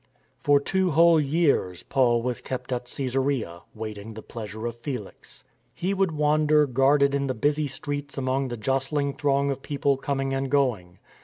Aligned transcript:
For 0.39 0.59
two 0.59 0.89
whole 0.89 1.19
years 1.19 1.83
Paul 1.83 2.23
was 2.23 2.41
kept 2.41 2.73
at 2.73 2.85
Caesarea, 2.97 3.61
waiting 3.75 4.15
the 4.15 4.23
pleasure 4.23 4.65
of 4.65 4.75
Felix. 4.75 5.43
He 5.75 5.93
would 5.93 6.11
wander 6.11 6.65
guarded 6.65 7.13
in 7.13 7.27
the 7.27 7.35
busy 7.35 7.67
streets 7.67 8.17
among 8.17 8.47
the 8.47 8.57
jostling 8.57 9.13
throng 9.13 9.51
of 9.51 9.61
people 9.61 9.97
coming 9.97 10.33
and 10.33 10.49
going. 10.49 10.97